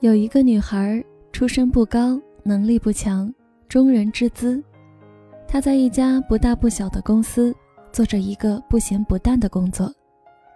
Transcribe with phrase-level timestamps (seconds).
[0.00, 3.30] 有一个女孩，出身不高，能力不强，
[3.68, 4.62] 中人之姿。
[5.46, 7.54] 她在一家不大不小的公司，
[7.92, 9.92] 做着一个不咸不淡的工作，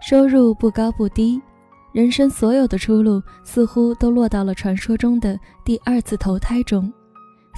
[0.00, 1.38] 收入不高不低，
[1.92, 6.90] 人生所有的出路似乎都落到了传说中的第二次投胎中，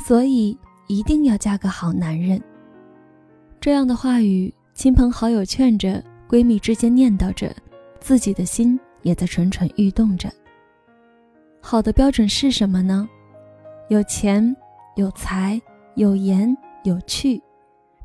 [0.04, 0.58] 所以
[0.88, 2.42] 一定要嫁个好男人。
[3.60, 7.54] 这样的话语，亲朋好友劝着，闺蜜之间念叨着，
[8.00, 10.28] 自己的心也在蠢蠢欲动着。
[11.70, 13.06] 好的标准是什么呢？
[13.90, 14.56] 有钱、
[14.96, 15.60] 有才、
[15.96, 17.38] 有颜、有趣，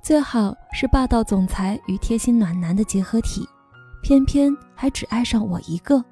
[0.01, 3.47] 最好是霸道总裁与贴心暖男的结合体。
[4.01, 6.03] 偏偏还只爱上我一个。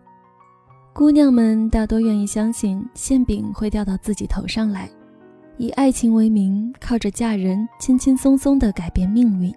[0.94, 4.90] 姑娘们大多愿意相信馅饼会掉到自己头上来，
[5.58, 9.54] 以爱情为名，靠着嫁人轻轻松松地改变命运。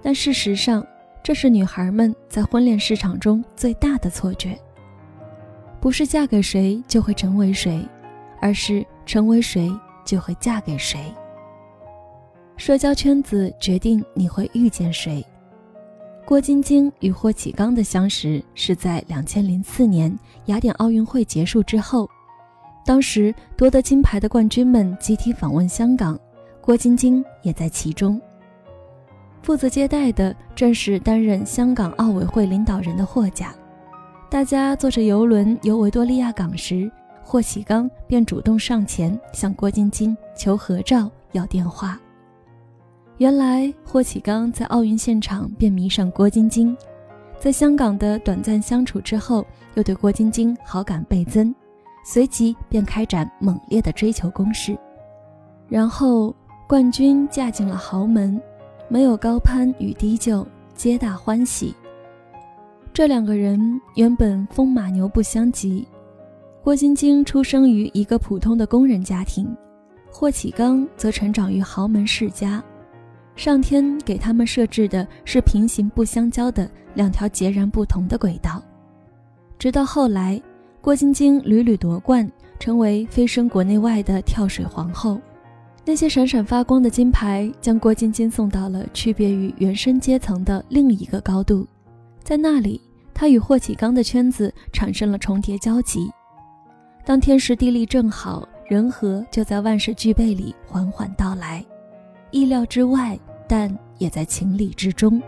[0.00, 0.82] 但事实上，
[1.22, 4.58] 这是女孩们在婚恋市场中最大的错觉。
[5.80, 7.86] 不是嫁给谁就会成为谁，
[8.40, 9.72] 而是成为谁
[10.04, 11.12] 就会嫁给谁。
[12.56, 15.24] 社交圈子决定你会遇见谁。
[16.26, 22.08] 郭晶晶与霍启刚的相识是在两千零四年雅典奥运会结束之后，
[22.84, 26.16] 当时夺得金牌的冠军们集体访问香港，
[26.60, 28.20] 郭晶晶也在其中。
[29.42, 33.52] 负责接待的正是担任香港奥委会领导人的霍家。
[34.30, 36.88] 大家坐着游轮游维多利亚港时，
[37.20, 41.98] 霍启刚便主动上前向郭晶晶求合照、要电话。
[43.18, 46.76] 原来霍启刚在奥运现场便迷上郭晶晶，
[47.40, 51.52] 在香港的短暂相处之后，又对郭晶晶好感倍增，
[52.04, 54.78] 随即便开展猛烈的追求攻势。
[55.68, 56.32] 然后
[56.68, 58.40] 冠军嫁进了豪门，
[58.88, 61.74] 没有高攀与低就，皆大欢喜。
[62.92, 65.86] 这两个人原本风马牛不相及，
[66.62, 69.48] 郭晶晶出生于一个普通的工人家庭，
[70.10, 72.62] 霍启刚则成长于豪门世家。
[73.36, 78.62] 上天给他们设置的是平行不相交的两条截然不同的轨道。
[79.56, 80.40] 直到后来，
[80.80, 85.18] 郭晶晶屡屡夺冠，成为飞升国内外的跳水皇后，
[85.86, 91.66] 那些闪闪发光的金牌将郭晶晶送到了区别于原生阶层的另一个高度。
[92.22, 92.80] 在那里，
[93.12, 96.10] 他与霍启刚的圈子产生了重叠交集。
[97.04, 101.64] 当天时地利正好，人和就在万事俱备里缓缓到来，
[102.30, 103.18] 意料之外，
[103.48, 105.20] 但也在情理之中。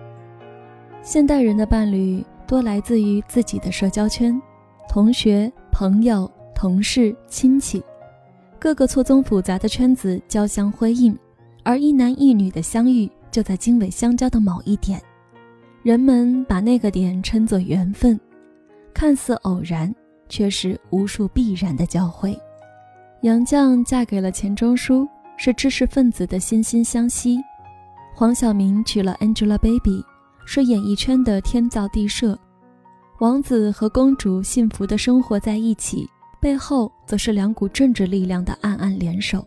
[1.03, 4.41] 现代人的伴侣多来自于自己的社交圈，
[4.89, 7.83] 同学、朋友、同事、亲戚，
[8.59, 11.19] 各个错综复杂的圈子交相辉映，
[11.65, 15.03] 而一男一女的相遇就在经纬相交的某一点。
[15.83, 18.19] 人们把那个点称作缘分，
[18.95, 19.93] 看似偶然，
[20.29, 22.39] 却是无数必然的交汇。
[23.23, 27.37] 杨绛嫁给了钱钟书，是知识分子的惺惺相惜；
[28.15, 30.05] 黄晓明娶了 Angelababy，
[30.47, 32.39] 是演艺圈的天造地设。
[33.19, 36.09] 王子和公主幸福的生活在一起，
[36.41, 39.45] 背后则是两股政治力量的暗暗联手。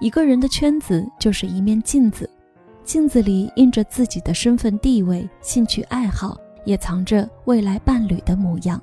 [0.00, 2.28] 一个人的圈子就是一面镜子。
[2.86, 8.80] 镜子里映着自己的身份地位、兴趣爱好，也藏着未来伴侣的模样。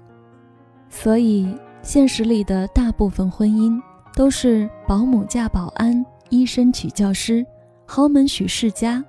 [0.90, 1.48] 所以，
[1.82, 3.82] 现实里的大部分婚姻
[4.14, 7.46] 都是保姆嫁保安、医生娶教师、
[7.86, 9.04] 豪门娶世家。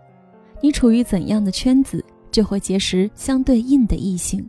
[0.61, 4.47] 你处于怎样的圈子，就会结识相对应的异性。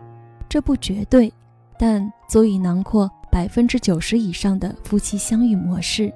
[0.48, 1.34] 这不绝对，
[1.80, 6.14] 但足以囊括百分之九十以上的夫妻相遇模式。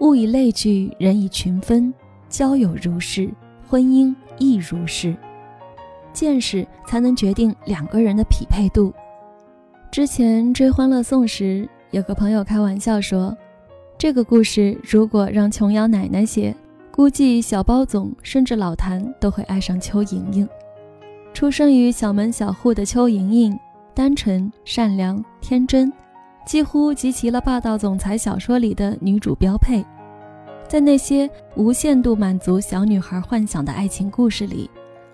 [0.00, 1.92] 物以类聚，人以群分。
[2.34, 3.30] 交友如是，
[3.68, 5.14] 婚姻亦如是。
[6.12, 8.92] 见识才能决定两个人的匹配度。
[9.88, 13.36] 之前追《欢乐颂》时，有个朋友开玩笑说
[13.96, 16.52] ：“这个故事如果让琼瑶奶奶写，
[16.90, 20.48] 估计小包总甚至老谭都会爱上邱莹莹。”
[21.32, 23.56] 出生于小门小户的邱莹莹，
[23.94, 25.92] 单纯、善良、天真，
[26.44, 29.84] 几乎集齐了霸道总裁小说里的女主标配。
[30.66, 34.68] 在那些无限度满足小女孩幻想的爱情故事里，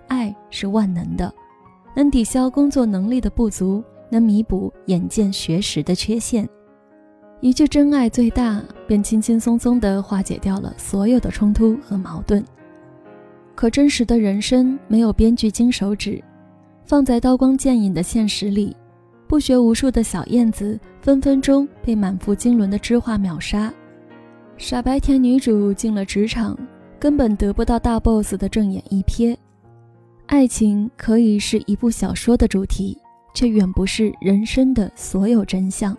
[0.09, 1.33] 爱是万能的，
[1.95, 6.49] 能抵消工作能力的不足，能弥补眼见学识的缺陷。
[7.41, 12.45] 一句“真爱最大”，便轻轻松松地化解掉了所有的冲突和矛盾。
[13.55, 16.23] 可真实的人生没有编剧金手指，
[16.85, 18.75] 放在刀光剑影的现实里，
[19.27, 23.73] 不学无术的小燕子分分钟被满腹经纶的知画秒杀。
[24.61, 26.55] 傻白甜女主进了职场，
[26.99, 29.35] 根本得不到大 boss 的正眼一瞥。
[30.27, 32.97] 爱情可以是一部小说的主题，
[33.35, 35.97] 却远不是人生的所有真相。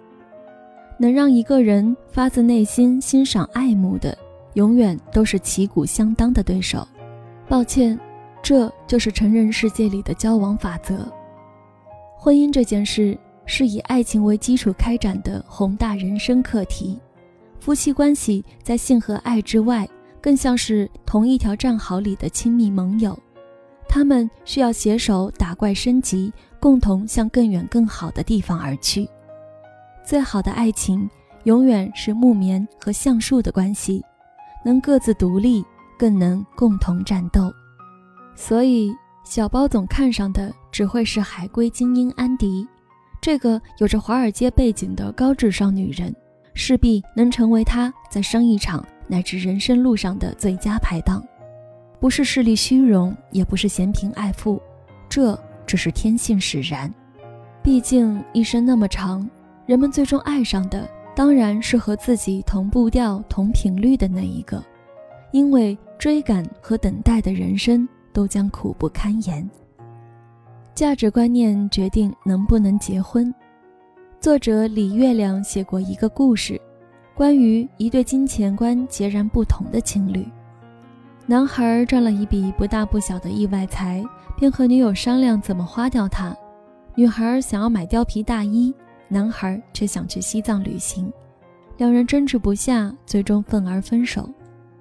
[1.00, 4.16] 能让一个人发自内心欣赏爱慕的，
[4.54, 6.88] 永远都是旗鼓相当的对手。
[7.50, 8.00] 抱歉，
[8.44, 11.12] 这就是成人世界里的交往法则。
[12.16, 13.18] 婚姻这件事
[13.48, 17.00] 是以爱情为基础开展的宏大人生课题。
[17.62, 19.88] 夫妻关系在性和爱之外，
[20.20, 23.18] 更像是同一条战壕里的亲密盟友。
[23.88, 29.08] 他们需要携手打怪升级，共同向更远更好的地方而去。
[30.04, 31.08] 最好的爱情
[31.44, 34.04] 永远是木棉和橡树的关系，
[34.66, 35.64] 能各自独立，
[36.00, 37.54] 更能共同战斗。
[38.36, 38.92] 所以，
[39.24, 42.68] 小包总看上的只会是海归精英安迪，
[43.22, 46.16] 这个有着华尔街背景的高智商女人，
[46.54, 51.24] 势必能成为他在生意场乃至人生路上的最佳拍档。
[52.00, 54.62] 不是势利虚荣，也不是嫌贫爱富，
[55.08, 56.92] 这只是天性使然。
[57.62, 59.30] 毕竟一生那么长，
[59.68, 64.64] 人们最终爱上的当然是和自己同步调、同频率的那一个，
[65.32, 69.48] 因为追赶和等待的人生都将苦不堪言。
[70.74, 73.32] 价值观念决定能不能结婚。
[74.22, 76.62] 作者李月亮写过一个故事，
[77.16, 80.24] 关于一对金钱观截然不同的情侣。
[81.26, 84.06] 男孩赚了一笔不大不小的意外财，
[84.38, 86.38] 便和女友商量怎么花掉它。
[86.94, 88.72] 女孩想要买貂皮大衣，
[89.08, 91.12] 男孩却想去西藏旅行，
[91.78, 94.30] 两人争执不下，最终愤而分手。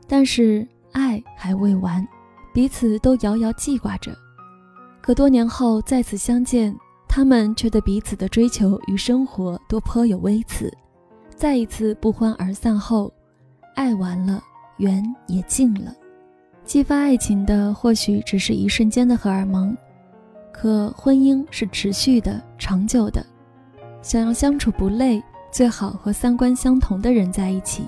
[0.07, 2.07] 但是爱还未完，
[2.53, 4.15] 彼此都遥遥记挂着。
[5.01, 6.77] 可多年后再次相见，
[7.13, 10.73] 他们却对彼此的追求与生活都颇有微词。
[11.35, 13.13] 再一次不欢而散后，
[13.75, 14.41] 爱完了，
[14.77, 15.93] 缘也尽了。
[16.65, 19.77] 激发爱情的或许只是一瞬间的荷尔蒙，
[20.53, 23.27] 可婚姻是持续的、长久的。
[24.03, 25.21] 想要相处不累，
[25.51, 27.83] 最好和三观相同的人在一起。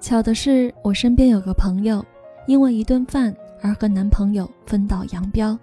[0.00, 2.04] 巧的是，我身边有个朋友，
[2.48, 3.32] 因为一顿饭
[3.62, 5.56] 而和男朋友分道扬镳。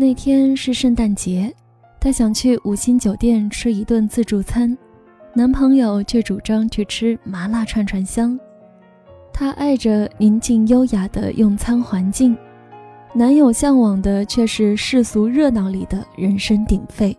[0.00, 1.54] 那天是圣诞节，
[2.00, 4.74] 她想去五星酒店吃一顿自助餐，
[5.34, 8.40] 男朋友却主张去吃麻辣串串香。
[9.30, 12.34] 她爱着宁静优雅的用餐环境，
[13.12, 17.14] 男友向往的却是世俗热闹里的人声鼎沸。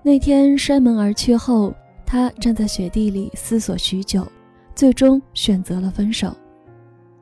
[0.00, 1.74] 那天摔门而去后，
[2.06, 4.24] 她站在雪地里思索许久，
[4.72, 6.32] 最终选择了分手。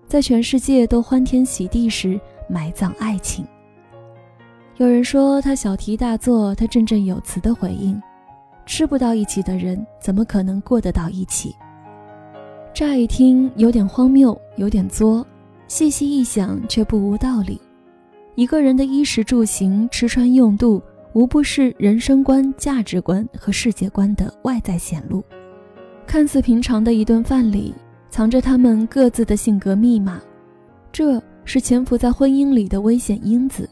[0.06, 3.42] 在全世界都欢天喜地时埋葬爱情。
[4.78, 7.98] 有人说他小题大做，他振振有词的回应
[8.66, 11.56] ：“吃不到一起的人，怎么可能过得到一起？”
[12.74, 15.26] 乍一听有点荒谬，有点作，
[15.66, 17.58] 细细一想却不无道理。
[18.34, 20.82] 一个人的衣食住行、吃穿用度，
[21.14, 25.24] 无不是人生观、价值观和世界观的外在显露。
[26.06, 27.74] 看似平常的一顿饭里，
[28.10, 30.20] 藏着他们各自的性格密码，
[30.92, 33.66] 这是潜伏在婚姻里的危险因子。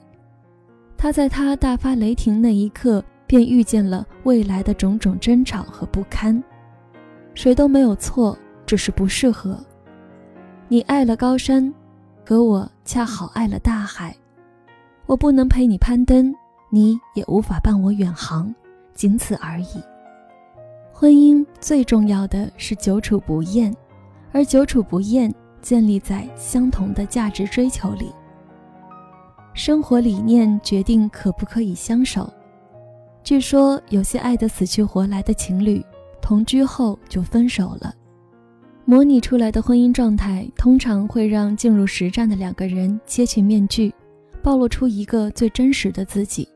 [1.05, 6.43] 他在他大发雷霆那一刻，便预见了未来的种种争吵和不堪。
[7.35, 8.35] 谁都没有错。
[8.65, 9.62] 只是不适合。
[10.69, 11.71] 你爱了高山，
[12.25, 14.17] 可我恰好爱了大海。
[15.05, 16.35] 我不能陪你攀登，
[16.71, 18.55] 你也无法伴我远航，
[18.95, 19.83] 仅此而已。
[20.91, 23.77] 婚姻最重要的是久处不厌，
[24.32, 25.31] 而久处不厌
[25.61, 28.11] 建立在相同的价值追求里。
[29.55, 32.31] 生活理念决定可不可以相守。
[33.23, 35.82] 据说有些爱得死去活来的情侣，
[36.20, 37.94] 同居后就分手了。
[38.84, 43.94] 模拟出来的婚姻状态，通常会让进入实战的两个人揭去面具，
[44.43, 46.46] 暴露出一个最真实的自己。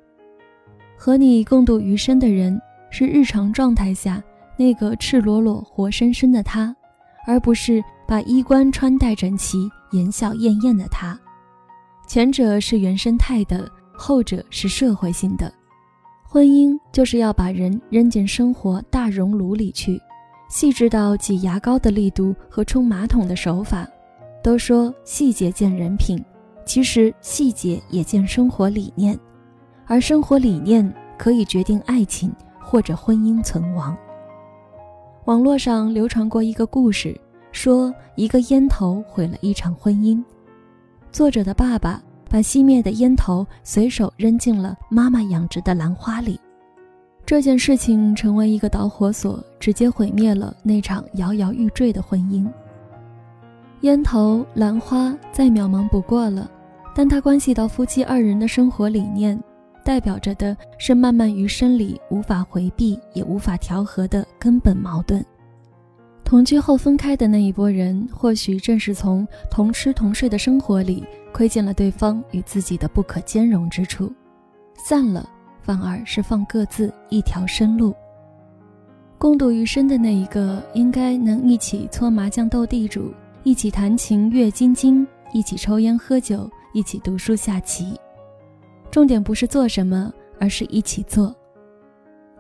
[0.97, 4.23] 和你共度余生的人，是日常状态下
[4.59, 6.75] 那个赤裸裸、活生生的他，
[7.27, 11.19] 而不是把衣冠穿戴整齐、言笑晏晏的他。
[12.09, 15.53] 前者是原生态的，后者是社会性的。
[16.27, 20.01] 婚姻就是要把人扔进生活大熔炉里去。
[20.49, 23.87] 细致到挤牙膏的力度和冲马桶的手法，
[24.43, 26.25] 都说细节见人品，
[26.65, 29.19] 其实细节也见生活理念，
[29.85, 33.95] 而生活理念可以决定爱情或者婚姻存亡。
[35.27, 37.15] 网络上流传过一个故事，
[37.53, 40.25] 说一个烟头毁了一场婚姻，
[41.11, 46.39] 作者的爸爸把熄灭的烟头随手扔进了妈妈养殖的兰花里。
[47.25, 52.47] 这件事情成为一个导火索，直接毁灭了那场摇摇欲坠的婚姻。
[53.83, 56.51] 烟头、兰花再渺茫不过了，
[56.95, 59.39] 但它关系到夫妻二人的生活理念，
[59.85, 65.25] 代表着的是漫漫余生里无法回避也无法调和的根本矛盾。
[66.29, 74.13] 同居后分开的那一波人，或许正是从同吃同睡的生活里窥见了对方与自己的不可兼容之处，
[74.75, 75.27] 散了
[75.63, 77.95] 反而是放各自一条生路。
[79.17, 83.11] 共度余生的那一个，应该能一起搓麻将斗地主，
[83.43, 87.99] 一起弹琴阅金经，一起抽烟喝酒，一起读书下棋。
[88.91, 91.35] 重点不是做什么，而是一起做。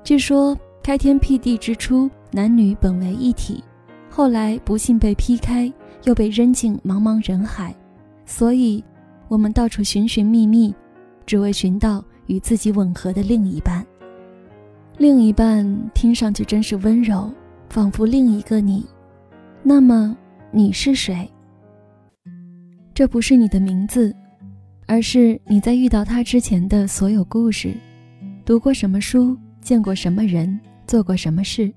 [0.04, 3.64] 据说开天辟地之初，男女本为一体。
[4.18, 5.72] 后来不幸被劈开，
[6.02, 7.72] 又被扔进茫茫人海，
[8.26, 8.82] 所以，
[9.28, 10.74] 我们到处寻寻觅觅，
[11.24, 13.86] 只为寻到与自己吻合的另一半。
[14.96, 17.32] 另一半听上去真是温柔，
[17.70, 18.84] 仿佛另一个你。
[19.62, 20.18] 那么
[20.50, 21.30] 你是谁？
[22.92, 24.12] 这不是你的名字，
[24.88, 27.72] 而是你在遇到他之前的所有故事，
[28.44, 30.58] 读过什么书，见过什么人，
[30.88, 31.72] 做过什么事。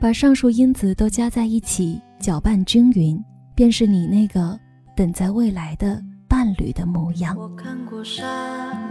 [0.00, 3.20] 把上述因子都加在一起，搅拌均匀，
[3.54, 4.56] 便是你那个
[4.94, 7.36] 等在未来的伴侣的模样。
[7.36, 8.24] 我看过沙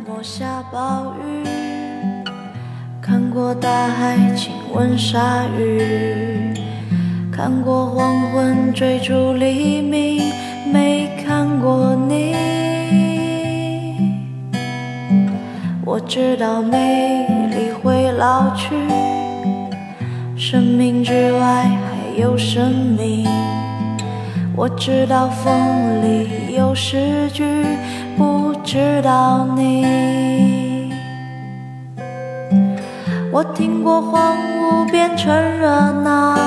[0.05, 1.43] 漠下暴雨，
[3.01, 6.53] 看过大海亲吻鲨鱼，
[7.31, 10.21] 看过黄昏追逐黎明，
[10.73, 12.35] 没看过你。
[15.85, 18.75] 我知道美丽会老去。
[20.49, 23.27] 生命之外还有生命，
[24.55, 27.43] 我知道风里有诗句，
[28.15, 30.93] 不知道你。
[33.29, 36.39] 我听过荒芜变成热闹，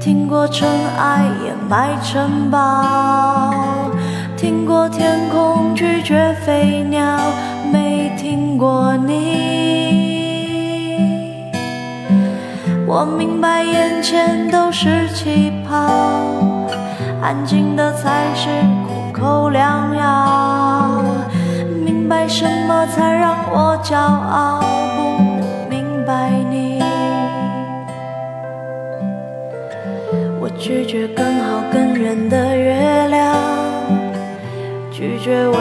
[0.00, 3.52] 听过尘埃掩埋城堡，
[4.34, 7.18] 听过天空拒绝飞鸟，
[7.70, 9.95] 没听过你。
[12.88, 15.76] 我明白，眼前都是气泡，
[17.20, 18.48] 安静的才是
[18.86, 21.02] 苦口良药。
[21.84, 24.60] 明白什么才让我骄傲？
[24.96, 26.80] 不明白你。
[30.40, 33.34] 我拒绝更好更圆的月亮，
[34.92, 35.56] 拒绝未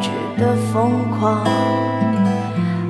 [0.00, 0.10] 知
[0.42, 1.44] 的疯狂，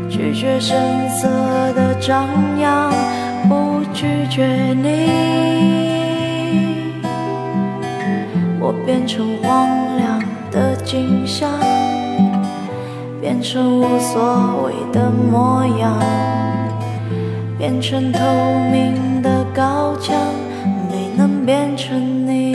[0.09, 0.75] 拒绝声
[1.11, 1.29] 色
[1.75, 2.27] 的张
[2.59, 2.91] 扬。
[4.00, 5.11] 拒绝你，
[8.61, 11.50] 我变成荒凉的景象，
[13.21, 15.99] 变成无所谓的模样，
[17.59, 18.21] 变成透
[18.71, 20.14] 明的高墙，
[20.88, 22.48] 没能变成你。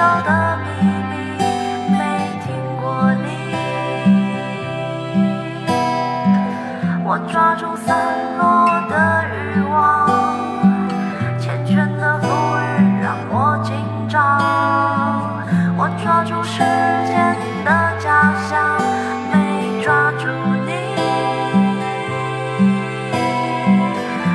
[0.00, 0.70] 有的秘
[1.10, 1.12] 密
[1.92, 2.00] 没
[2.42, 2.48] 听
[2.80, 3.28] 过，你
[7.04, 7.86] 我抓住散
[8.38, 8.40] 落
[8.88, 8.94] 的
[9.28, 9.76] 欲望，
[11.38, 11.68] 缱绻
[12.00, 12.24] 的馥
[12.62, 12.66] 郁
[13.02, 13.68] 让我紧
[14.08, 14.16] 张。
[15.76, 16.60] 我抓住时
[17.06, 18.80] 间的假象，
[19.30, 19.34] 没
[19.82, 20.24] 抓住
[20.64, 20.72] 你。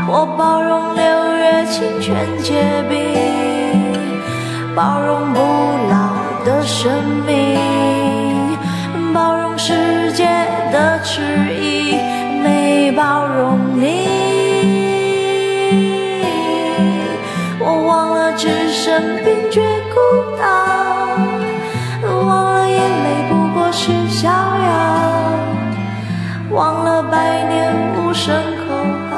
[0.07, 1.01] 我包容六
[1.37, 3.44] 月清泉结冰。
[4.75, 5.39] 包容不
[5.89, 6.91] 老的生
[7.25, 7.57] 命，
[9.13, 10.25] 包容世界
[10.69, 11.21] 的迟
[11.55, 11.95] 疑，
[12.43, 14.05] 没包容你。
[17.57, 19.61] 我忘了置身冰绝
[19.93, 19.95] 孤
[20.37, 20.45] 岛，
[22.25, 24.33] 忘了眼泪不过是逍遥，
[26.51, 28.35] 忘了百年无声。
[28.67, 28.75] 口
[29.09, 29.15] 号，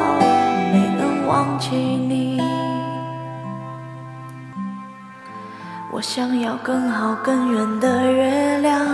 [0.72, 2.40] 没能忘记你，
[5.98, 8.86] 我想要更好更圆的月亮，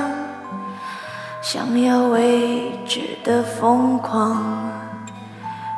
[1.41, 4.41] 想要未知的疯狂，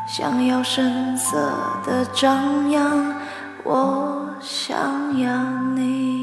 [0.08, 1.36] 想要声色
[1.84, 3.15] 的张扬，
[3.63, 5.41] 我想要
[5.74, 6.14] 你。